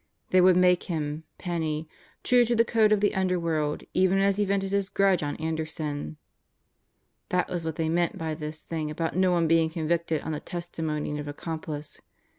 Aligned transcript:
They 0.31 0.41
would 0.41 0.57
make 0.57 0.85
him, 0.85 1.25
Penney, 1.37 1.87
true 2.23 2.43
to 2.45 2.55
the 2.55 2.65
code 2.65 2.91
of 2.91 3.01
the 3.01 3.13
underworld 3.13 3.83
even 3.93 4.17
as 4.17 4.37
he 4.37 4.45
vented 4.45 4.71
his 4.71 4.89
grudge 4.89 5.21
on 5.21 5.35
Anderson. 5.35 6.17
That 7.29 7.49
was 7.49 7.63
what 7.63 7.75
they 7.75 7.87
meant 7.87 8.17
by 8.17 8.33
this 8.33 8.61
thing 8.61 8.89
about 8.89 9.15
no 9.15 9.29
one 9.31 9.47
being 9.47 9.69
convicted 9.69 10.23
on 10.23 10.31
the 10.31 10.39
testimony 10.39 11.11
of 11.19 11.27
an 11.27 11.29
accomplice. 11.29 11.99